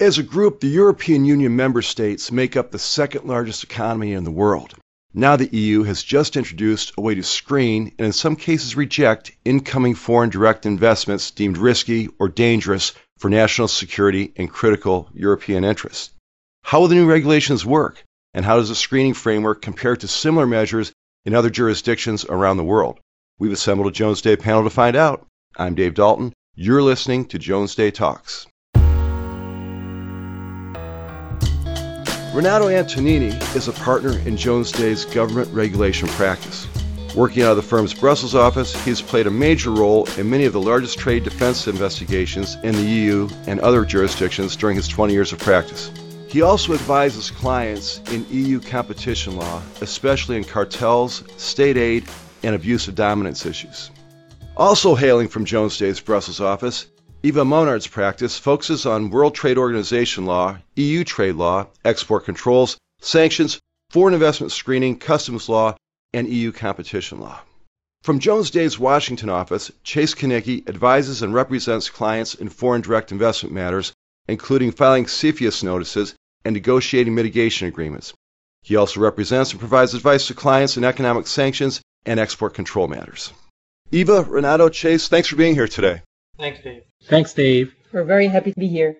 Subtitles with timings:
[0.00, 4.24] As a group, the European Union member states make up the second largest economy in
[4.24, 4.74] the world.
[5.12, 9.32] Now the EU has just introduced a way to screen and in some cases reject
[9.44, 16.12] incoming foreign direct investments deemed risky or dangerous for national security and critical European interests.
[16.62, 18.02] How will the new regulations work?
[18.32, 20.92] And how does the screening framework compare to similar measures
[21.26, 23.00] in other jurisdictions around the world?
[23.38, 25.26] We've assembled a Jones Day panel to find out.
[25.58, 26.32] I'm Dave Dalton.
[26.54, 28.46] You're listening to Jones Day Talks.
[32.32, 36.68] Renato Antonini is a partner in Jones Day's government regulation practice.
[37.16, 40.44] Working out of the firm's Brussels office, he has played a major role in many
[40.44, 45.12] of the largest trade defense investigations in the EU and other jurisdictions during his 20
[45.12, 45.90] years of practice.
[46.28, 52.04] He also advises clients in EU competition law, especially in cartels, state aid,
[52.44, 53.90] and abuse of dominance issues.
[54.56, 56.86] Also hailing from Jones Day's Brussels office,
[57.22, 63.60] Eva Monard's practice focuses on World Trade Organization law, EU trade law, export controls, sanctions,
[63.90, 65.76] foreign investment screening, customs law,
[66.14, 67.38] and EU competition law.
[68.02, 73.54] From Jones Day's Washington office, Chase Kaniecki advises and represents clients in foreign direct investment
[73.54, 73.92] matters,
[74.26, 76.14] including filing CFIUS notices
[76.46, 78.14] and negotiating mitigation agreements.
[78.62, 83.34] He also represents and provides advice to clients in economic sanctions and export control matters.
[83.92, 86.00] Eva, Renato, Chase, thanks for being here today.
[86.40, 86.84] Thanks, Dave.
[87.04, 87.74] Thanks, Dave.
[87.92, 88.96] We're very happy to be here.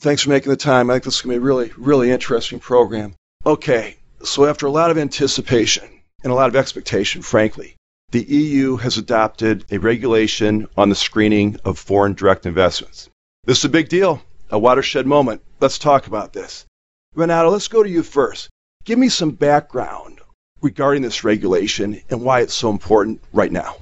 [0.00, 0.90] Thanks for making the time.
[0.90, 3.14] I think this is going to be a really, really interesting program.
[3.46, 5.88] Okay, so after a lot of anticipation
[6.22, 7.76] and a lot of expectation, frankly,
[8.10, 13.08] the EU has adopted a regulation on the screening of foreign direct investments.
[13.44, 15.40] This is a big deal, a watershed moment.
[15.60, 16.66] Let's talk about this.
[17.14, 18.50] Renato, let's go to you first.
[18.84, 20.20] Give me some background
[20.60, 23.76] regarding this regulation and why it's so important right now.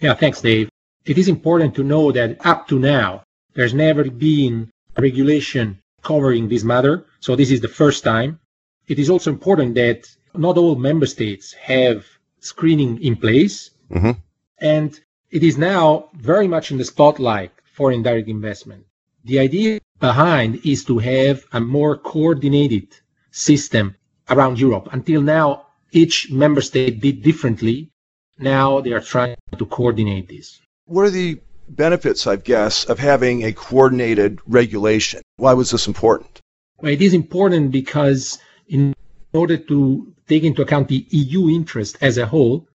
[0.00, 0.69] Yeah, thanks, Dave.
[1.06, 3.22] It is important to know that up to now,
[3.54, 7.06] there's never been a regulation covering this matter.
[7.20, 8.38] So this is the first time.
[8.86, 12.06] It is also important that not all member states have
[12.40, 13.70] screening in place.
[13.90, 14.10] Mm-hmm.
[14.58, 18.84] And it is now very much in the spotlight for indirect investment.
[19.24, 22.88] The idea behind is to have a more coordinated
[23.30, 23.96] system
[24.28, 24.88] around Europe.
[24.92, 27.90] Until now, each member state did differently.
[28.38, 33.44] Now they are trying to coordinate this what are the benefits, I guess, of having
[33.44, 35.22] a coordinated regulation?
[35.36, 36.40] Why was this important?
[36.80, 38.94] Well, it is important because in
[39.32, 42.66] order to take into account the EU interest as a whole,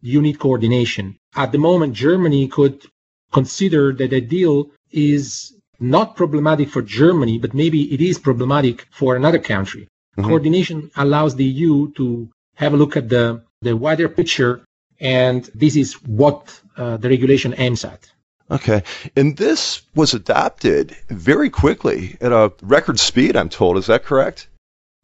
[0.00, 1.16] you need coordination.
[1.34, 2.86] At the moment, Germany could
[3.32, 9.16] consider that a deal is not problematic for Germany, but maybe it is problematic for
[9.16, 9.88] another country.
[10.16, 10.28] Mm-hmm.
[10.28, 14.62] Coordination allows the EU to have a look at the, the wider picture
[15.00, 18.10] and this is what uh, the regulation aims at.
[18.50, 18.82] Okay.
[19.16, 23.76] And this was adopted very quickly at a record speed, I'm told.
[23.76, 24.48] Is that correct?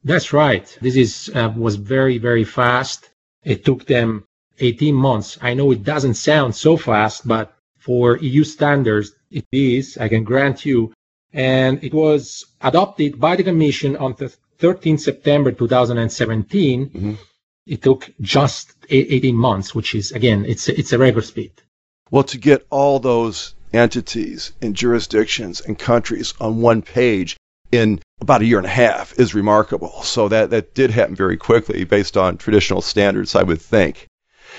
[0.04, 0.66] That's right.
[0.80, 3.10] This is uh, was very, very fast.
[3.44, 4.24] It took them
[4.58, 5.38] 18 months.
[5.42, 10.22] I know it doesn't sound so fast, but for EU standards, it is, I can
[10.22, 10.92] grant you.
[11.32, 16.90] And it was adopted by the Commission on the 13th September 2017.
[16.90, 17.14] Mm-hmm
[17.66, 21.52] it took just 18 months, which is again, it's it's a record speed.
[22.10, 27.36] Well, to get all those entities and jurisdictions and countries on one page
[27.70, 30.02] in about a year and a half is remarkable.
[30.02, 34.06] So that that did happen very quickly based on traditional standards, I would think.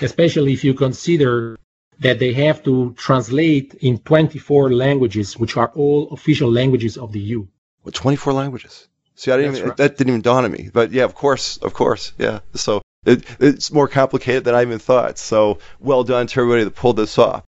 [0.00, 1.56] Especially if you consider
[2.00, 7.20] that they have to translate in 24 languages, which are all official languages of the
[7.20, 7.46] EU.
[7.84, 8.88] Well, 24 languages.
[9.14, 9.76] See, I didn't even, right.
[9.76, 10.70] that didn't even dawn on me.
[10.72, 12.40] But yeah, of course, of course, yeah.
[12.54, 15.18] So it, it's more complicated than I even thought.
[15.18, 17.44] So well done to everybody that pulled this off.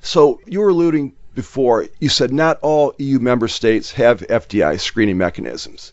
[0.00, 5.18] So you were alluding before, you said not all EU member states have FDI screening
[5.18, 5.92] mechanisms.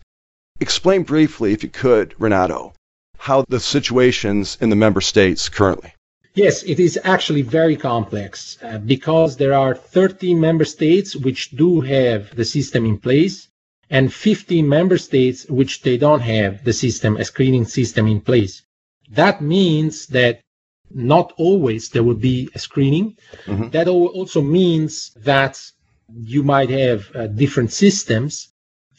[0.60, 2.74] Explain briefly, if you could, Renato,
[3.18, 5.94] how the situations in the member states currently.
[6.34, 11.82] Yes, it is actually very complex uh, because there are 13 member states which do
[11.82, 13.48] have the system in place
[13.90, 18.64] and 15 member states which they don't have the system, a screening system in place.
[19.10, 20.42] That means that
[20.92, 23.18] not always there will be a screening.
[23.46, 23.70] Mm-hmm.
[23.70, 25.60] That also means that
[26.14, 28.50] you might have uh, different systems.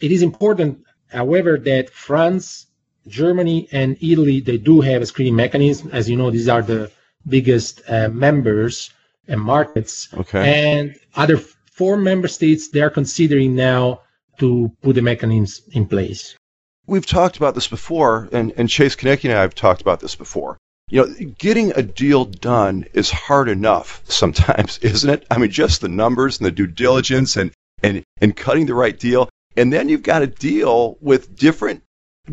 [0.00, 2.66] It is important, however, that France,
[3.06, 5.90] Germany, and Italy they do have a screening mechanism.
[5.92, 6.90] As you know, these are the
[7.26, 8.90] biggest uh, members
[9.28, 10.08] and markets.
[10.12, 10.72] Okay.
[10.72, 14.02] And other four member states they are considering now
[14.38, 16.36] to put the mechanisms in place
[16.86, 20.14] we've talked about this before, and, and Chase Kaniecki and I have talked about this
[20.14, 20.56] before.
[20.88, 25.26] You know, getting a deal done is hard enough sometimes, isn't it?
[25.30, 27.50] I mean, just the numbers and the due diligence and,
[27.82, 29.28] and, and cutting the right deal.
[29.56, 31.82] And then you've got to deal with different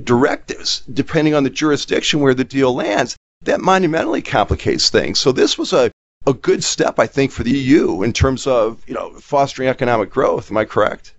[0.03, 3.15] directives depending on the jurisdiction where the deal lands.
[3.43, 5.19] That monumentally complicates things.
[5.19, 5.91] So this was a,
[6.25, 10.09] a good step, I think, for the EU in terms of, you know, fostering economic
[10.09, 10.49] growth.
[10.49, 11.13] Am I correct?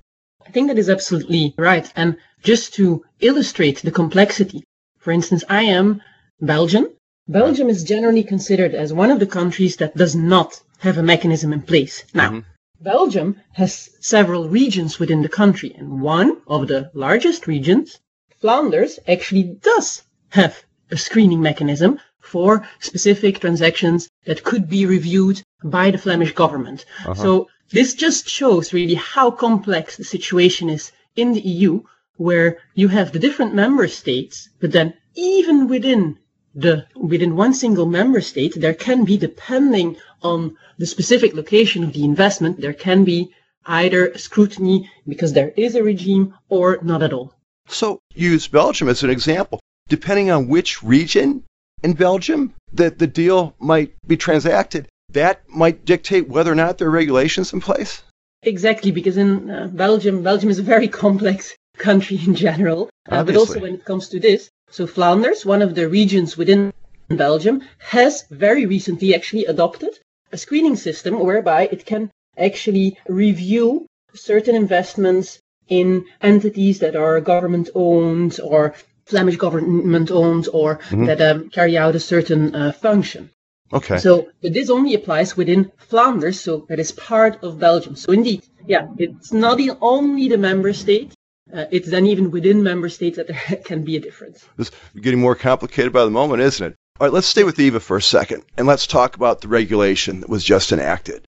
[0.46, 1.92] I think that is absolutely right.
[1.96, 4.62] And just to illustrate the complexity,
[4.98, 6.00] for instance, I am
[6.40, 6.92] Belgian.
[7.26, 11.52] Belgium is generally considered as one of the countries that does not have a mechanism
[11.52, 12.04] in place.
[12.14, 12.40] Now, mm-hmm.
[12.80, 17.98] Belgium has several regions within the country, and one of the largest regions,
[18.40, 25.90] Flanders, actually does have a screening mechanism for specific transactions that could be reviewed by
[25.90, 26.84] the Flemish government.
[27.06, 27.14] Uh-huh.
[27.14, 31.82] So this just shows really how complex the situation is in the EU,
[32.16, 36.18] where you have the different member states, but then even within
[36.54, 41.92] the within one single member state, there can be, depending on the specific location of
[41.92, 43.30] the investment, there can be
[43.66, 47.34] either scrutiny because there is a regime or not at all.
[47.66, 49.60] So use Belgium as an example.
[49.88, 51.44] Depending on which region
[51.82, 56.88] in Belgium that the deal might be transacted, that might dictate whether or not there
[56.88, 58.02] are regulations in place?
[58.42, 63.36] Exactly, because in uh, Belgium, Belgium is a very complex country in general, uh, but
[63.36, 64.50] also when it comes to this.
[64.70, 66.72] So Flanders, one of the regions within
[67.08, 69.98] Belgium, has very recently actually adopted
[70.32, 75.38] a screening system whereby it can actually review certain investments
[75.68, 78.74] in entities that are government owned or
[79.06, 81.04] Flemish government owned or mm-hmm.
[81.04, 83.30] that um, carry out a certain uh, function.
[83.72, 83.98] Okay.
[83.98, 87.96] So, but this only applies within Flanders, so that is part of Belgium.
[87.96, 91.12] So indeed, yeah, it's not the, only the member state.
[91.54, 94.44] Uh, it's then even within member states that there can be a difference.
[94.58, 96.76] It's getting more complicated by the moment, isn't it?
[96.98, 100.20] All right, let's stay with Eva for a second, and let's talk about the regulation
[100.20, 101.26] that was just enacted.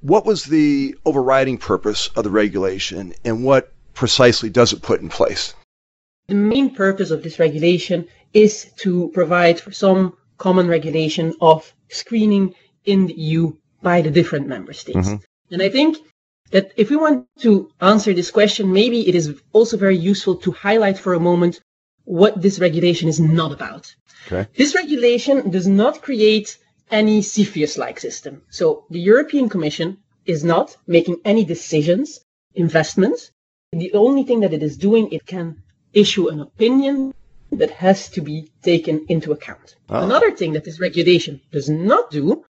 [0.00, 5.08] What was the overriding purpose of the regulation, and what precisely does it put in
[5.08, 5.54] place?
[6.28, 12.54] The main purpose of this regulation is to provide for some common regulation of screening
[12.84, 15.08] in the EU by the different member states.
[15.08, 15.54] Mm-hmm.
[15.54, 15.96] And I think
[16.50, 20.50] that if we want to answer this question, maybe it is also very useful to
[20.52, 21.60] highlight for a moment
[22.04, 23.94] what this regulation is not about.
[24.26, 24.48] Okay.
[24.56, 26.58] This regulation does not create
[26.90, 28.42] any CFIUS-like system.
[28.48, 32.20] So the European Commission is not making any decisions,
[32.54, 33.30] investments.
[33.72, 35.62] The only thing that it is doing, it can
[35.92, 37.14] issue an opinion
[37.52, 39.76] that has to be taken into account.
[39.88, 40.04] Oh.
[40.04, 42.44] Another thing that this regulation does not do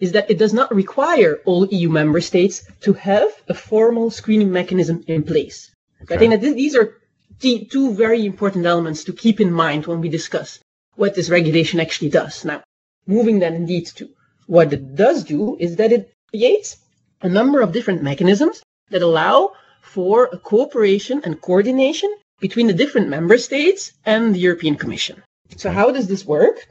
[0.00, 4.50] is that it does not require all EU member states to have a formal screening
[4.50, 5.70] mechanism in place.
[6.02, 6.14] Okay.
[6.14, 6.98] I think that th- these are
[7.40, 10.58] t- two very important elements to keep in mind when we discuss
[10.96, 12.44] what this regulation actually does.
[12.44, 12.62] Now,
[13.06, 14.08] moving then indeed to
[14.46, 16.76] what it does do is that it creates
[17.22, 23.08] a number of different mechanisms that allow for a cooperation and coordination between the different
[23.08, 25.22] member states and the European Commission.
[25.56, 26.66] So how does this work?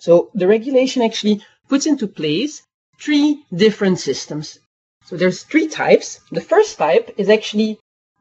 [0.00, 2.62] So the regulation actually puts into place
[3.00, 3.28] three
[3.64, 4.58] different systems.
[5.06, 6.20] So there's three types.
[6.30, 7.78] The first type is actually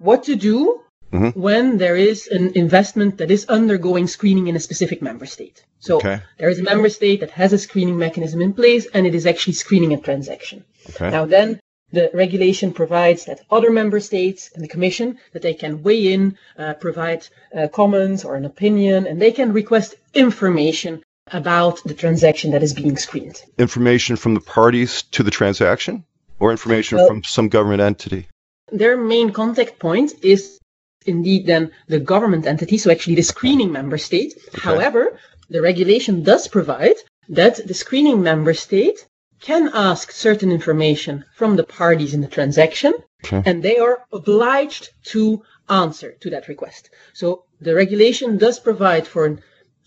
[0.07, 0.79] what to do
[1.11, 1.37] mm-hmm.
[1.47, 5.57] when there is an investment that is undergoing screening in a specific member state.
[5.79, 6.21] So okay.
[6.39, 9.25] there is a member state that has a screening mechanism in place and it is
[9.25, 10.63] actually screening a transaction.
[10.91, 11.09] Okay.
[11.11, 11.59] Now then
[11.91, 16.37] the regulation provides that other member states and the Commission that they can weigh in,
[16.57, 22.51] uh, provide uh, comments or an opinion, and they can request information about the transaction
[22.51, 23.41] that is being screened.
[23.57, 26.03] Information from the parties to the transaction,
[26.39, 28.27] or information well, from some government entity?
[28.71, 30.59] Their main contact point is
[31.05, 34.33] indeed then the government entity, so actually the screening member state.
[34.49, 34.61] Okay.
[34.61, 35.17] However,
[35.49, 36.95] the regulation does provide
[37.29, 39.07] that the screening member state
[39.39, 42.93] can ask certain information from the parties in the transaction,
[43.25, 43.41] okay.
[43.45, 46.89] and they are obliged to answer to that request.
[47.13, 49.41] So the regulation does provide for an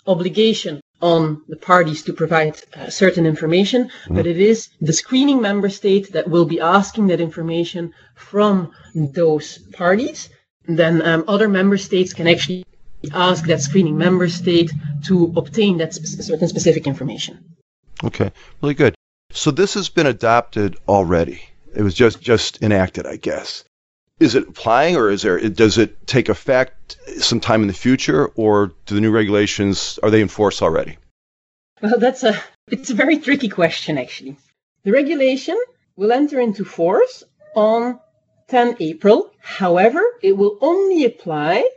[0.07, 4.15] obligation on the parties to provide uh, certain information, mm-hmm.
[4.15, 9.59] but it is the screening member state that will be asking that information from those
[9.83, 10.31] parties.
[10.67, 12.65] Then um, other member states can actually
[13.13, 14.71] ask that screening member state
[15.09, 17.35] to obtain that sp- certain specific information.
[18.03, 18.33] Okay,
[18.63, 18.95] really good.
[19.31, 21.43] So this has been adopted already.
[21.77, 23.65] It was just just enacted, I guess.
[24.21, 25.41] Is it applying, or is there?
[25.49, 30.21] Does it take effect sometime in the future, or do the new regulations are they
[30.21, 30.99] in force already?
[31.83, 34.37] Well, that's a it's a very tricky question actually.
[34.85, 35.59] The regulation
[35.97, 37.25] will enter into force
[37.57, 37.99] on
[38.49, 39.33] 10 April.
[39.41, 41.69] However, it will only apply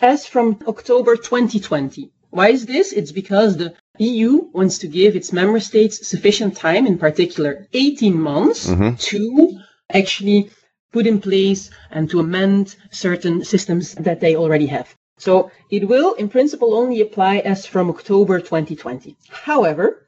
[0.00, 2.10] as from October 2020.
[2.30, 2.92] Why is this?
[2.92, 8.20] It's because the EU wants to give its member states sufficient time, in particular 18
[8.20, 8.96] months, mm-hmm.
[8.96, 9.60] to
[9.90, 10.50] actually
[10.94, 14.88] put in place and to amend certain systems that they already have.
[15.18, 19.16] So it will, in principle, only apply as from October 2020.
[19.28, 20.06] However,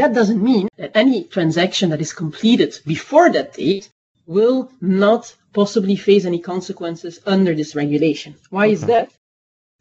[0.00, 3.90] that doesn't mean that any transaction that is completed before that date
[4.26, 8.34] will not possibly face any consequences under this regulation.
[8.50, 8.72] Why okay.
[8.72, 9.06] is that?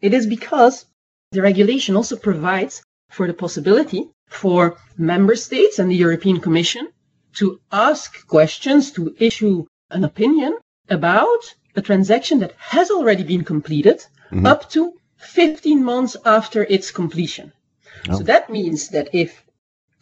[0.01, 0.85] It is because
[1.31, 6.87] the regulation also provides for the possibility for member states and the European Commission
[7.39, 10.57] to ask questions, to issue an opinion
[10.89, 13.99] about a transaction that has already been completed
[14.31, 14.45] mm-hmm.
[14.45, 17.51] up to 15 months after its completion.
[18.09, 18.17] Oh.
[18.17, 19.43] So that means that if,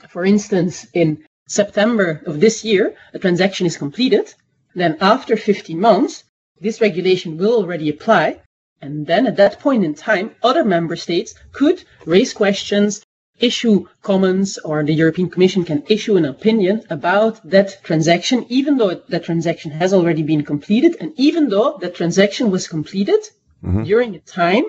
[0.09, 4.33] for instance, in September of this year, a transaction is completed,
[4.73, 6.23] then after 15 months,
[6.59, 8.41] this regulation will already apply.
[8.81, 13.03] And then at that point in time, other member states could raise questions,
[13.39, 18.95] issue comments, or the European Commission can issue an opinion about that transaction, even though
[19.09, 23.19] that transaction has already been completed, and even though that transaction was completed
[23.63, 23.83] mm-hmm.
[23.83, 24.63] during a time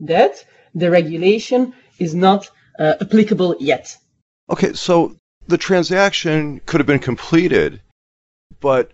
[0.00, 0.44] that
[0.74, 3.96] the regulation is not uh, applicable yet.
[4.50, 5.16] Okay, so
[5.48, 7.80] the transaction could have been completed,
[8.60, 8.92] but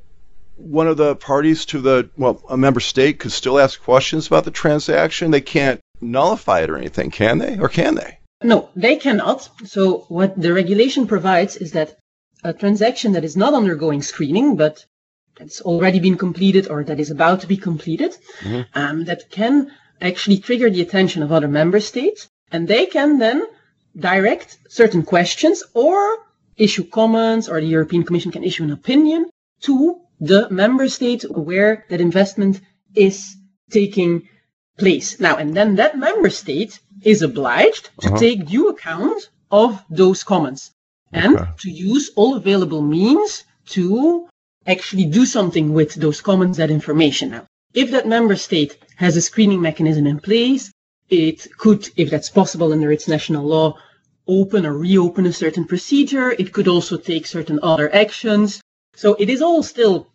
[0.56, 4.44] one of the parties to the well, a member state could still ask questions about
[4.44, 5.30] the transaction.
[5.30, 7.58] They can't nullify it or anything, can they?
[7.58, 8.18] Or can they?
[8.44, 9.48] No, they cannot.
[9.64, 11.96] So what the regulation provides is that
[12.44, 14.84] a transaction that is not undergoing screening, but
[15.38, 18.62] that's already been completed or that is about to be completed, mm-hmm.
[18.74, 19.70] um, that can
[20.00, 23.46] actually trigger the attention of other member states, and they can then
[23.96, 26.18] direct certain questions or
[26.56, 29.30] issue comments, or the European Commission can issue an opinion
[29.60, 32.60] to the member state where that investment
[32.94, 33.36] is
[33.70, 34.28] taking
[34.78, 35.18] place.
[35.18, 38.18] Now, and then that member state is obliged to uh-huh.
[38.18, 40.70] take due account of those comments
[41.12, 41.50] and okay.
[41.58, 44.28] to use all available means to
[44.66, 47.30] actually do something with those comments, that information.
[47.30, 50.72] Now, if that member state has a screening mechanism in place,
[51.10, 53.76] it could, if that's possible under its national law,
[54.26, 56.30] open or reopen a certain procedure.
[56.30, 58.62] It could also take certain other actions.
[58.94, 60.08] So it is all still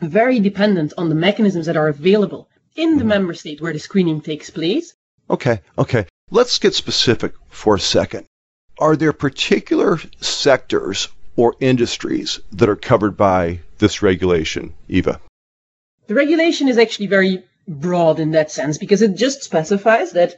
[0.00, 3.08] very dependent on the mechanisms that are available in the mm-hmm.
[3.08, 4.94] member state where the screening takes place.
[5.30, 6.06] Okay, okay.
[6.30, 8.26] Let's get specific for a second.
[8.78, 15.20] Are there particular sectors or industries that are covered by this regulation, Eva?
[16.06, 20.36] The regulation is actually very broad in that sense because it just specifies that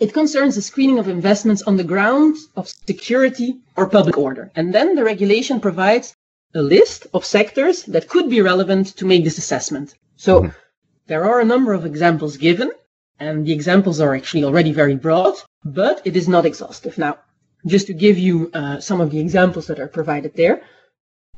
[0.00, 4.50] it concerns the screening of investments on the grounds of security or public order.
[4.54, 6.14] And then the regulation provides
[6.54, 9.94] a list of sectors that could be relevant to make this assessment.
[10.16, 10.50] So mm-hmm.
[11.06, 12.70] there are a number of examples given,
[13.18, 16.98] and the examples are actually already very broad, but it is not exhaustive.
[16.98, 17.18] Now,
[17.66, 20.62] just to give you uh, some of the examples that are provided there,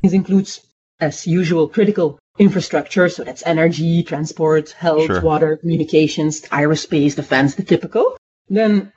[0.03, 0.61] this includes,
[1.01, 3.09] as usual, critical infrastructure.
[3.09, 5.21] So that's energy, transport, health, sure.
[5.21, 8.17] water, communications, aerospace, defense, the typical.
[8.49, 8.93] Then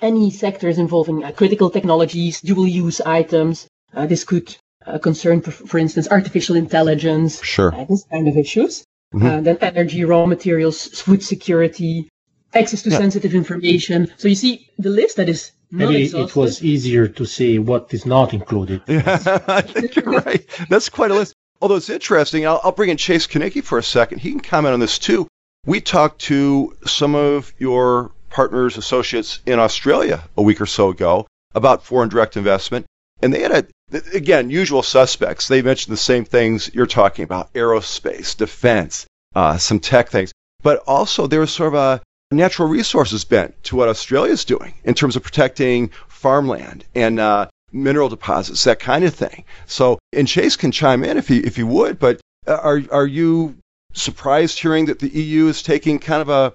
[0.00, 3.66] any sectors involving uh, critical technologies, dual use items.
[3.94, 4.54] Uh, this could
[4.86, 7.74] uh, concern, for, for, instance, artificial intelligence, sure.
[7.74, 8.84] Uh, this kind of issues.
[9.14, 9.26] Mm-hmm.
[9.26, 12.08] Uh, then energy, raw materials, food security,
[12.54, 12.98] access to yeah.
[12.98, 14.12] sensitive information.
[14.16, 18.06] So you see the list that is Maybe it was easier to say what is
[18.06, 18.80] not included.
[18.88, 20.46] Yeah, I think you're right.
[20.70, 21.34] That's quite a list.
[21.60, 24.20] Although it's interesting, I'll, I'll bring in Chase Kaniecki for a second.
[24.20, 25.28] He can comment on this too.
[25.66, 31.26] We talked to some of your partners, associates in Australia a week or so ago
[31.54, 32.86] about foreign direct investment,
[33.20, 33.66] and they had a
[34.14, 35.48] again, usual suspects.
[35.48, 40.32] They mentioned the same things you're talking about aerospace, defense, uh, some tech things.
[40.62, 44.74] But also, there was sort of a natural resources bent to what Australia is doing
[44.84, 49.44] in terms of protecting farmland and uh, mineral deposits, that kind of thing.
[49.66, 51.98] So, and Chase can chime in if he if he would.
[51.98, 53.56] But uh, are are you
[53.94, 56.52] surprised hearing that the EU is taking kind of a,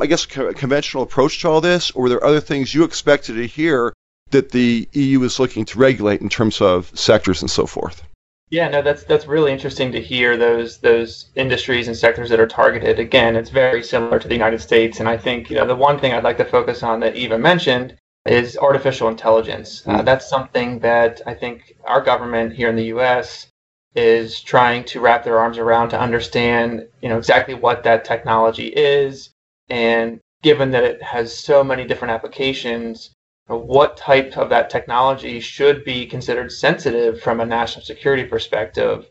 [0.00, 3.34] I guess, co- conventional approach to all this, or were there other things you expected
[3.34, 3.92] to hear
[4.30, 8.02] that the EU is looking to regulate in terms of sectors and so forth?
[8.50, 12.46] Yeah, no, that's that's really interesting to hear those those industries and sectors that are
[12.46, 13.00] targeted.
[13.00, 15.98] Again, it's very similar to the United States, and I think you know the one
[15.98, 19.82] thing I'd like to focus on that Eva mentioned is artificial intelligence.
[19.86, 20.04] Uh, mm.
[20.04, 23.48] that's something that I think our government here in the U.S.
[23.96, 28.68] is trying to wrap their arms around to understand, you know, exactly what that technology
[28.68, 29.30] is,
[29.68, 33.10] and given that it has so many different applications,
[33.48, 39.08] what type of that technology should be considered sensitive from a national security perspective.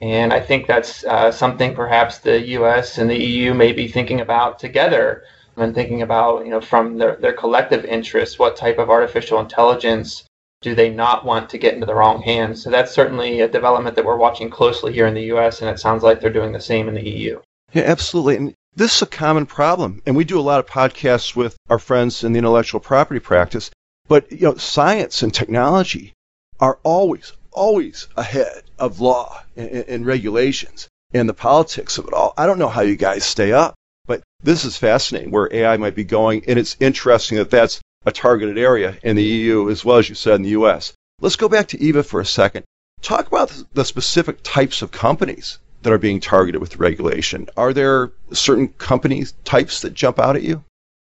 [0.00, 2.98] And I think that's uh, something perhaps the U.S.
[2.98, 5.24] and the EU may be thinking about together
[5.56, 10.26] and thinking about, you know, from their, their collective interests, what type of artificial intelligence
[10.60, 12.62] do they not want to get into the wrong hands?
[12.62, 15.78] So that's certainly a development that we're watching closely here in the US, and it
[15.78, 17.40] sounds like they're doing the same in the EU.
[17.72, 18.36] Yeah, absolutely.
[18.36, 20.02] And this is a common problem.
[20.04, 23.70] And we do a lot of podcasts with our friends in the intellectual property practice.
[24.06, 26.12] But you know, science and technology
[26.60, 32.34] are always, always ahead of law and, and regulations and the politics of it all.
[32.36, 33.74] I don't know how you guys stay up,
[34.06, 36.44] but this is fascinating where AI might be going.
[36.46, 40.14] And it's interesting that that's a targeted area in the EU as well as you
[40.14, 40.92] said in the US.
[41.20, 42.64] Let's go back to Eva for a second.
[43.00, 47.46] Talk about the specific types of companies that are being targeted with regulation.
[47.56, 50.64] Are there certain company types that jump out at you?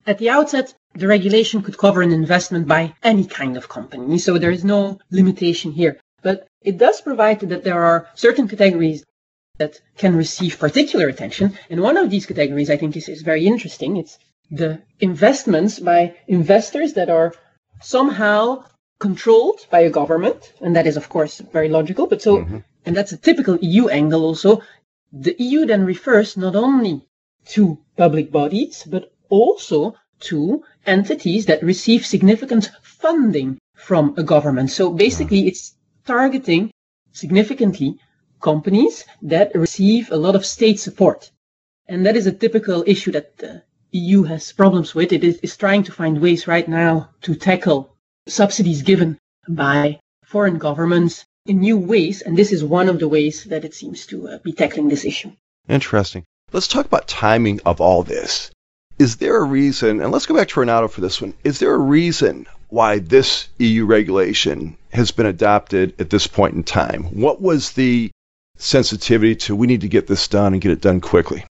[0.07, 4.37] At the outset, the regulation could cover an investment by any kind of company, so
[4.37, 5.99] there is no limitation here.
[6.23, 9.03] But it does provide that there are certain categories
[9.57, 11.59] that can receive particular attention.
[11.71, 13.97] And one of these categories I think is, is very interesting.
[13.97, 14.19] It's
[14.51, 17.33] the investments by investors that are
[17.81, 18.65] somehow
[18.99, 20.53] controlled by a government.
[20.61, 22.07] And that is, of course, very logical.
[22.07, 22.59] But so, mm-hmm.
[22.87, 24.63] And that's a typical EU angle also.
[25.13, 27.05] The EU then refers not only
[27.47, 34.71] to public bodies, but also to entities that receive significant funding from a government.
[34.71, 35.75] So basically, it's
[36.07, 36.71] targeting
[37.13, 37.99] significantly
[38.41, 41.31] companies that receive a lot of state support.
[41.89, 43.63] And that is a typical issue that the
[43.93, 45.13] EU has problems with.
[45.13, 47.97] It is, is trying to find ways right now to tackle
[48.29, 52.23] subsidies given by foreign governments in new ways.
[52.23, 55.05] And this is one of the ways that it seems to uh, be tackling this
[55.05, 55.33] issue.
[55.69, 56.25] Interesting.
[56.53, 58.51] Let's talk about timing of all this.
[58.99, 61.75] Is there a reason, and let's go back to Renato for this one, is there
[61.75, 67.05] a reason why this EU regulation has been adopted at this point in time?
[67.05, 68.11] What was the
[68.57, 71.45] sensitivity to we need to get this done and get it done quickly?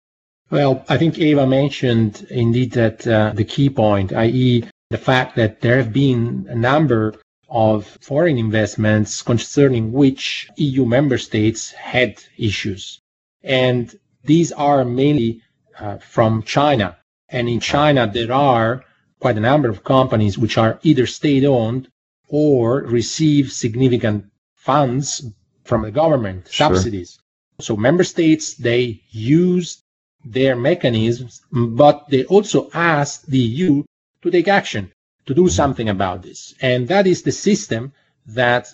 [0.51, 5.63] Well, I think Eva mentioned indeed that uh, the key point, i.e., the fact that
[5.63, 7.15] there have been a number
[7.52, 12.99] of foreign investments concerning which EU member states had issues.
[13.42, 13.94] And
[14.25, 15.42] these are mainly
[15.78, 16.97] uh, from China.
[17.28, 18.85] And in China, there are
[19.21, 21.88] quite a number of companies which are either state owned
[22.28, 25.25] or receive significant funds
[25.65, 26.69] from the government, sure.
[26.69, 27.19] subsidies.
[27.60, 29.82] So member states, they use
[30.25, 33.84] their mechanisms, but they also ask the EU
[34.23, 34.91] to take action,
[35.26, 36.54] to do something about this.
[36.61, 37.93] And that is the system
[38.26, 38.69] that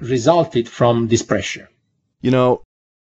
[0.00, 1.68] resulted from this pressure.
[2.20, 2.62] You know,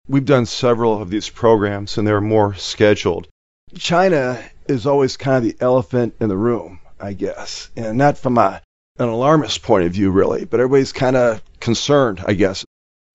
[0.08, 3.28] we've done several of these programs and there are more scheduled.
[3.76, 8.36] China is always kind of the elephant in the room, I guess, and not from
[8.38, 8.60] a,
[8.98, 12.64] an alarmist point of view, really, but everybody's kind of concerned, I guess,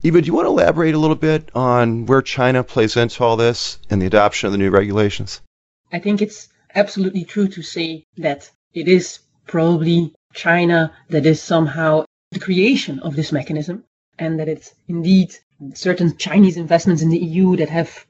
[0.04, 3.36] Eva, do you want to elaborate a little bit on where China plays into all
[3.36, 5.42] this and the adoption of the new regulations?
[5.92, 12.06] I think it's absolutely true to say that it is probably China that is somehow
[12.32, 13.84] the creation of this mechanism,
[14.20, 15.34] and that it's indeed
[15.74, 18.06] certain Chinese investments in the EU that have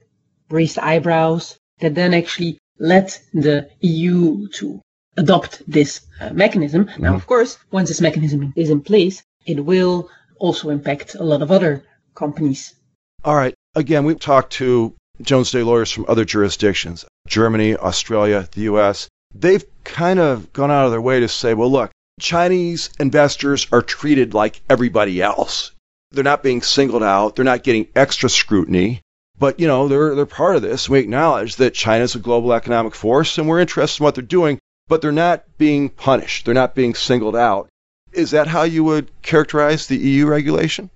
[0.50, 4.82] raised eyebrows, that then actually led the EU to
[5.18, 6.86] adopt this uh, mechanism.
[6.86, 7.04] Mm-hmm.
[7.04, 11.42] Now, of course, once this mechanism is in place, it will also impact a lot
[11.42, 11.84] of other
[12.16, 12.76] companies.
[13.24, 13.54] All right.
[13.76, 19.10] Again, we've talked to Jones Day lawyers from other jurisdictions Germany, Australia, the US.
[19.40, 23.84] They've kind of gone out of their way to say, well, look, Chinese investors are
[23.84, 25.72] treated like everybody else.
[26.10, 29.02] They're not being singled out, they're not getting extra scrutiny.
[29.38, 30.90] But, you know, they're, they're part of this.
[30.90, 34.58] We acknowledge that China's a global economic force and we're interested in what they're doing,
[34.88, 36.46] but they're not being punished.
[36.46, 37.70] They're not being singled out.
[38.14, 40.90] Is that how you would characterize the EU regulation?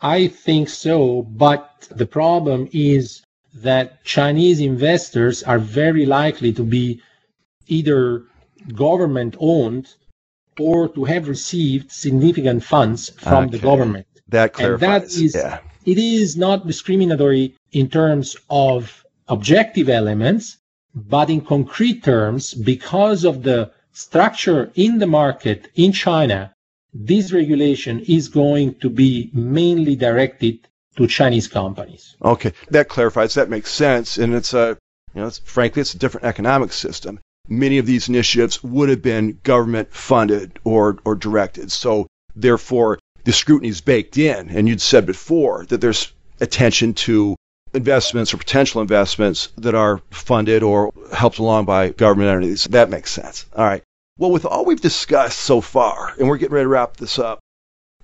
[0.00, 3.22] I think so, but the problem is
[3.54, 7.00] that Chinese investors are very likely to be
[7.66, 8.24] either
[8.74, 9.94] government owned
[10.58, 13.52] or to have received significant funds from okay.
[13.52, 14.06] the government.
[14.28, 14.82] That clarifies.
[14.82, 15.58] And that is, yeah.
[15.84, 20.58] it is not discriminatory in terms of objective elements,
[20.94, 26.54] but in concrete terms, because of the structure in the market in China,
[26.92, 32.16] this regulation is going to be mainly directed to Chinese companies.
[32.22, 33.34] Okay, that clarifies.
[33.34, 34.78] That makes sense, and it's a,
[35.12, 37.18] you know, it's, frankly, it's a different economic system.
[37.48, 43.32] Many of these initiatives would have been government funded or or directed, so therefore the
[43.32, 44.48] scrutiny is baked in.
[44.50, 47.36] And you'd said before that there's attention to
[47.74, 52.64] investments or potential investments that are funded or helped along by government entities.
[52.70, 53.46] That makes sense.
[53.54, 53.82] All right.
[54.16, 57.40] Well, with all we've discussed so far, and we're getting ready to wrap this up,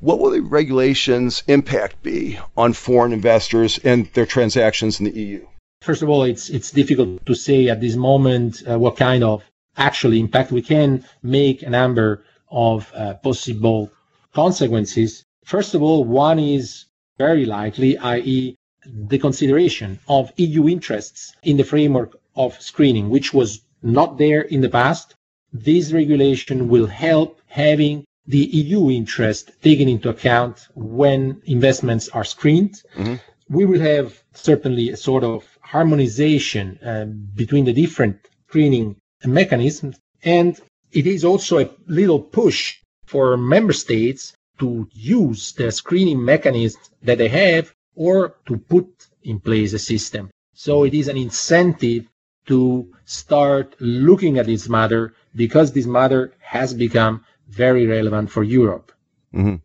[0.01, 5.47] what will the regulations impact be on foreign investors and their transactions in the EU?
[5.83, 9.43] First of all, it's it's difficult to say at this moment uh, what kind of
[9.79, 13.91] actual impact we can make a number of uh, possible
[14.35, 15.25] consequences.
[15.45, 16.85] First of all, one is
[17.17, 23.61] very likely, i.e., the consideration of EU interests in the framework of screening, which was
[23.83, 25.15] not there in the past.
[25.51, 32.83] This regulation will help having the EU interest taken into account when investments are screened.
[32.97, 33.15] Mm-hmm.
[33.49, 37.05] We will have certainly a sort of harmonization uh,
[37.35, 38.17] between the different
[38.49, 39.97] screening mechanisms.
[40.25, 40.59] And
[40.91, 47.19] it is also a little push for member states to use the screening mechanisms that
[47.19, 48.89] they have or to put
[49.23, 50.31] in place a system.
[50.55, 52.07] So it is an incentive
[52.47, 58.93] to start looking at this matter because this matter has become very relevant for Europe.
[59.35, 59.57] Mm-hmm.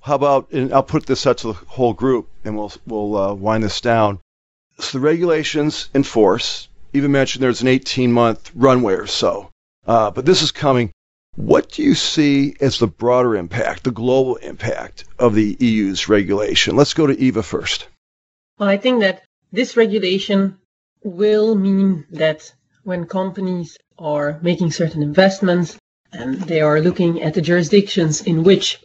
[0.00, 3.34] How about, and I'll put this out to the whole group and we'll, we'll uh,
[3.34, 4.18] wind this down.
[4.82, 9.48] So the regulations in force, Eva mentioned there's an 18 month runway or so,
[9.86, 10.90] uh, but this is coming.
[11.36, 16.74] What do you see as the broader impact, the global impact of the EU's regulation?
[16.74, 17.86] Let's go to Eva first.
[18.58, 20.58] Well, I think that this regulation
[21.04, 25.78] will mean that when companies are making certain investments
[26.12, 28.82] and they are looking at the jurisdictions in which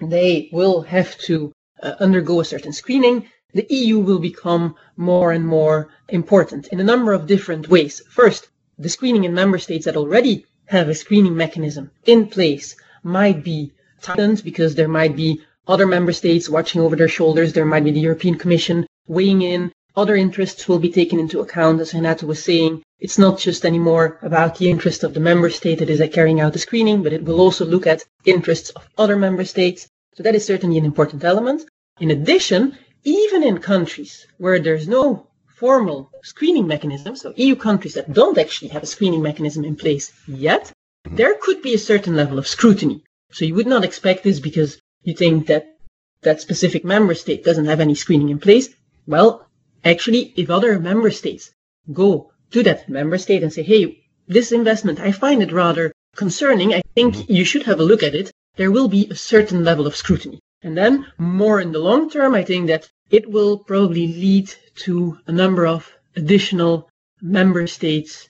[0.00, 1.52] they will have to
[1.82, 6.84] uh, undergo a certain screening, the EU will become more and more important in a
[6.84, 8.00] number of different ways.
[8.08, 13.44] First, the screening in member states that already have a screening mechanism in place might
[13.44, 17.52] be tightened because there might be other member states watching over their shoulders.
[17.52, 19.70] There might be the European Commission weighing in.
[19.94, 22.82] Other interests will be taken into account, as Renato was saying.
[22.98, 26.54] It's not just anymore about the interest of the member state that is carrying out
[26.54, 29.88] the screening, but it will also look at interests of other member states.
[30.14, 31.62] So that is certainly an important element.
[32.00, 38.12] In addition, even in countries where there's no formal screening mechanism, so EU countries that
[38.12, 40.64] don't actually have a screening mechanism in place yet,
[41.06, 41.16] mm-hmm.
[41.16, 43.02] there could be a certain level of scrutiny.
[43.32, 45.76] So you would not expect this because you think that
[46.22, 48.68] that specific member state doesn't have any screening in place.
[49.06, 49.48] Well,
[49.84, 51.50] actually, if other member states
[51.92, 56.74] go to that member state and say, hey, this investment, I find it rather concerning.
[56.74, 57.32] I think mm-hmm.
[57.32, 58.30] you should have a look at it.
[58.56, 60.38] There will be a certain level of scrutiny.
[60.62, 64.52] And then more in the long term, I think that it will probably lead
[64.86, 66.88] to a number of additional
[67.20, 68.28] member states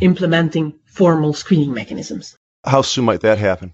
[0.00, 2.36] implementing formal screening mechanisms.
[2.64, 3.72] How soon might that happen?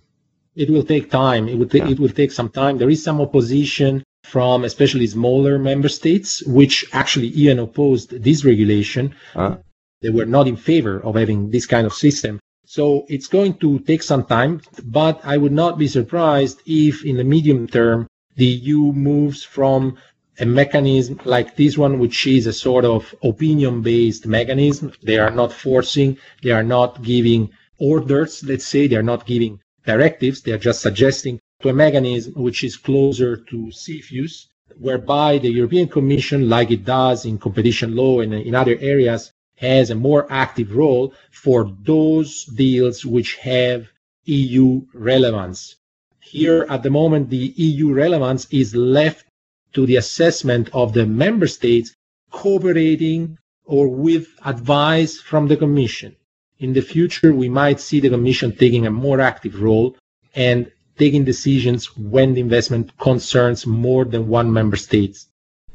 [0.56, 1.48] It will take time.
[1.48, 1.88] It will, ta- yeah.
[1.88, 2.78] it will take some time.
[2.78, 9.14] There is some opposition from especially smaller member states, which actually even opposed this regulation.
[9.34, 9.56] Uh.
[10.02, 12.40] They were not in favor of having this kind of system.
[12.76, 17.16] So it's going to take some time, but I would not be surprised if in
[17.16, 18.06] the medium term
[18.36, 19.96] the EU moves from
[20.38, 24.92] a mechanism like this one, which is a sort of opinion based mechanism.
[25.02, 29.58] They are not forcing, they are not giving orders, let's say, they are not giving
[29.84, 34.46] directives, they are just suggesting to a mechanism which is closer to CFIUS,
[34.78, 39.90] whereby the European Commission, like it does in competition law and in other areas, has
[39.90, 43.86] a more active role for those deals which have
[44.24, 45.76] EU relevance.
[46.20, 49.26] Here at the moment, the EU relevance is left
[49.74, 51.94] to the assessment of the member states
[52.30, 56.16] cooperating or with advice from the Commission.
[56.58, 59.96] In the future, we might see the Commission taking a more active role
[60.34, 65.18] and taking decisions when the investment concerns more than one member state.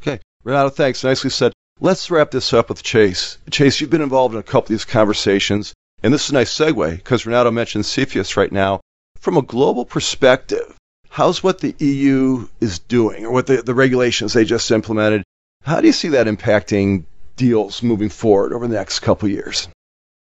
[0.02, 0.20] Okay.
[0.44, 1.04] Renato, thanks.
[1.04, 1.54] Nicely said.
[1.82, 3.38] Let's wrap this up with Chase.
[3.52, 6.58] Chase, you've been involved in a couple of these conversations, and this is a nice
[6.58, 8.80] segue because Renato mentioned CFIUS right now.
[9.20, 10.78] From a global perspective,
[11.10, 15.24] how's what the EU is doing or what the, the regulations they just implemented?
[15.64, 17.04] How do you see that impacting
[17.36, 19.68] deals moving forward over the next couple of years?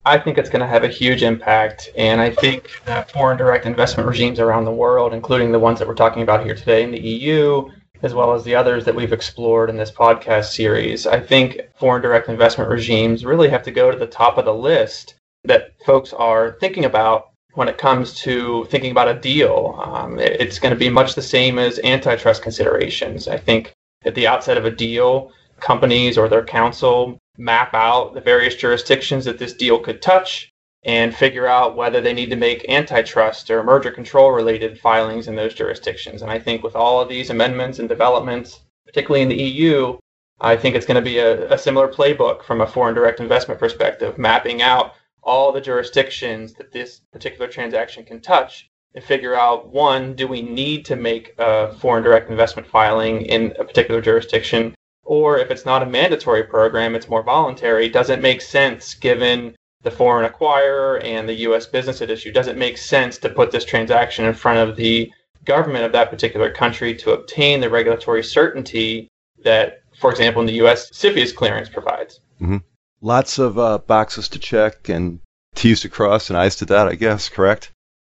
[0.05, 1.91] I think it's going to have a huge impact.
[1.97, 5.87] And I think that foreign direct investment regimes around the world, including the ones that
[5.87, 7.71] we're talking about here today in the EU,
[8.07, 12.01] as well as the others that we've explored in this podcast series, I think foreign
[12.01, 16.13] direct investment regimes really have to go to the top of the list that folks
[16.13, 19.79] are thinking about when it comes to thinking about a deal.
[19.85, 23.27] Um, it's going to be much the same as antitrust considerations.
[23.27, 23.73] I think
[24.05, 29.25] at the outset of a deal, companies or their counsel map out the various jurisdictions
[29.25, 30.49] that this deal could touch
[30.87, 35.35] and figure out whether they need to make antitrust or merger control related filings in
[35.35, 36.23] those jurisdictions.
[36.23, 39.99] And I think with all of these amendments and developments, particularly in the EU,
[40.41, 43.59] I think it's going to be a, a similar playbook from a foreign direct investment
[43.59, 44.95] perspective, mapping out
[45.25, 50.41] all the jurisdictions that this particular transaction can touch and figure out one, do we
[50.41, 54.73] need to make a foreign direct investment filing in a particular jurisdiction?
[55.03, 59.57] Or if it's not a mandatory program, it's more voluntary, does it make sense given
[59.87, 61.65] the foreign acquirer and the U.S.
[61.65, 62.33] business at issue?
[62.33, 65.13] Does it make sense to put this transaction in front of the
[65.45, 69.09] government of that particular country to obtain the regulatory certainty
[69.45, 72.19] that, for example, in the U.S., CFIUS clearance provides.
[72.43, 72.57] Mm-hmm.
[73.01, 75.21] Lots of uh, boxes to check and
[75.55, 77.71] T's to cross and I's to dot, I guess, correct?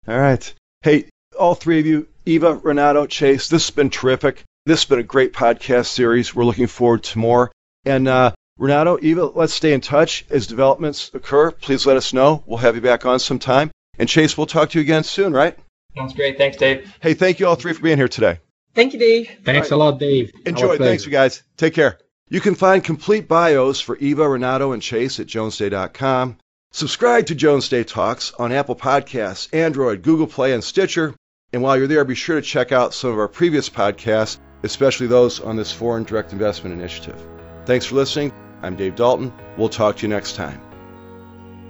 [0.09, 0.54] All right.
[0.81, 1.04] Hey,
[1.38, 4.42] all three of you, Eva, Renato, Chase, this has been terrific.
[4.64, 6.35] This has been a great podcast series.
[6.35, 7.52] We're looking forward to more.
[7.85, 10.25] And uh, Renato, Eva, let's stay in touch.
[10.31, 12.42] As developments occur, please let us know.
[12.44, 13.71] We'll have you back on sometime.
[13.99, 15.57] And Chase, we'll talk to you again soon, right?
[15.97, 16.38] Sounds great.
[16.38, 16.92] Thanks, Dave.
[17.01, 18.40] Hey, thank you all three for being here today.
[18.75, 19.31] Thank you, Dave.
[19.44, 19.77] Thanks right.
[19.77, 20.33] a lot, Dave.
[20.44, 20.77] Enjoy.
[20.77, 21.42] Thanks, you guys.
[21.57, 21.99] Take care.
[22.29, 26.37] You can find complete bios for Eva, Renato, and Chase at jonesday.com.
[26.73, 31.14] Subscribe to Jones Day Talks on Apple Podcasts, Android, Google Play, and Stitcher.
[31.53, 35.07] And while you're there, be sure to check out some of our previous podcasts, especially
[35.07, 37.18] those on this foreign direct investment initiative.
[37.64, 38.33] Thanks for listening.
[38.62, 39.33] I'm Dave Dalton.
[39.57, 40.61] We'll talk to you next time.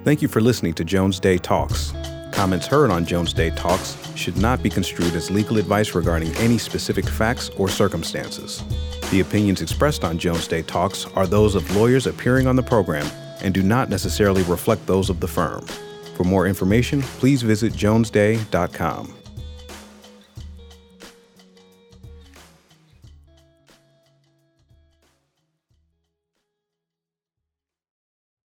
[0.03, 1.93] Thank you for listening to Jones Day Talks.
[2.31, 6.57] Comments heard on Jones Day Talks should not be construed as legal advice regarding any
[6.57, 8.63] specific facts or circumstances.
[9.11, 13.07] The opinions expressed on Jones Day Talks are those of lawyers appearing on the program
[13.41, 15.65] and do not necessarily reflect those of the firm.
[16.15, 19.18] For more information, please visit jonesday.com.